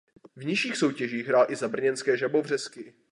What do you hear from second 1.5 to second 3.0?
za brněnské Žabovřesky.